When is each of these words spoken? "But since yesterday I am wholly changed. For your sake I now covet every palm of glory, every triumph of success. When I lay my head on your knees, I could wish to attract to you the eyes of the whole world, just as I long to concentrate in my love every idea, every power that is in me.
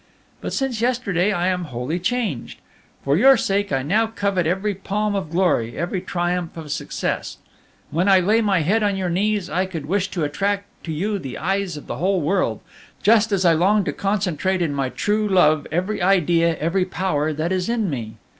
"But 0.41 0.51
since 0.51 0.81
yesterday 0.81 1.31
I 1.31 1.49
am 1.49 1.65
wholly 1.65 1.99
changed. 1.99 2.59
For 3.03 3.15
your 3.15 3.37
sake 3.37 3.71
I 3.71 3.83
now 3.83 4.07
covet 4.07 4.47
every 4.47 4.73
palm 4.73 5.13
of 5.13 5.29
glory, 5.29 5.77
every 5.77 6.01
triumph 6.01 6.57
of 6.57 6.71
success. 6.71 7.37
When 7.91 8.09
I 8.09 8.19
lay 8.19 8.41
my 8.41 8.61
head 8.61 8.81
on 8.81 8.97
your 8.97 9.11
knees, 9.11 9.47
I 9.47 9.67
could 9.67 9.85
wish 9.85 10.07
to 10.09 10.23
attract 10.23 10.63
to 10.85 10.91
you 10.91 11.19
the 11.19 11.37
eyes 11.37 11.77
of 11.77 11.85
the 11.85 11.97
whole 11.97 12.19
world, 12.21 12.61
just 13.03 13.31
as 13.31 13.45
I 13.45 13.53
long 13.53 13.83
to 13.83 13.93
concentrate 13.93 14.63
in 14.63 14.73
my 14.73 14.91
love 15.07 15.67
every 15.71 16.01
idea, 16.01 16.55
every 16.57 16.85
power 16.85 17.31
that 17.33 17.51
is 17.51 17.69
in 17.69 17.87
me. 17.87 18.15